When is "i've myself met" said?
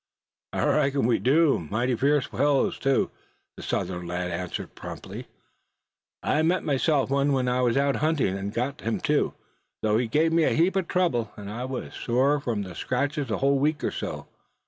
6.23-7.15